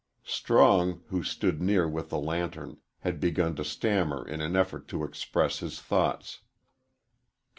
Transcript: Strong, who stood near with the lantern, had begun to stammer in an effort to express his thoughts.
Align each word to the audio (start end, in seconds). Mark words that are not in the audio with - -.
Strong, 0.25 1.03
who 1.09 1.21
stood 1.21 1.61
near 1.61 1.87
with 1.87 2.09
the 2.09 2.17
lantern, 2.17 2.77
had 3.01 3.19
begun 3.19 3.53
to 3.53 3.63
stammer 3.63 4.27
in 4.27 4.41
an 4.41 4.55
effort 4.55 4.87
to 4.87 5.03
express 5.03 5.59
his 5.59 5.79
thoughts. 5.79 6.39